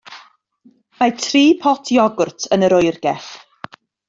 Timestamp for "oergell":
2.79-3.31